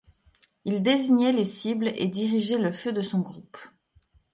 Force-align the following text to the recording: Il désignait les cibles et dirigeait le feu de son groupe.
Il 0.65 0.81
désignait 0.81 1.31
les 1.31 1.43
cibles 1.43 1.91
et 1.95 2.07
dirigeait 2.07 2.57
le 2.57 2.71
feu 2.71 2.91
de 2.91 3.01
son 3.01 3.19
groupe. 3.19 3.57